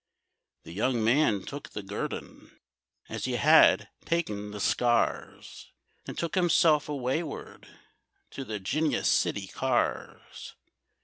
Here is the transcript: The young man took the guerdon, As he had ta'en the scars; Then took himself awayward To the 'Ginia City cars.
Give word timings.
The 0.63 0.71
young 0.73 1.03
man 1.03 1.43
took 1.45 1.69
the 1.73 1.83
guerdon, 1.83 2.59
As 3.07 3.25
he 3.25 3.33
had 3.33 3.89
ta'en 4.05 4.49
the 4.49 4.59
scars; 4.59 5.71
Then 6.05 6.15
took 6.15 6.33
himself 6.33 6.87
awayward 6.89 7.67
To 8.31 8.43
the 8.43 8.59
'Ginia 8.59 9.03
City 9.05 9.45
cars. 9.45 10.55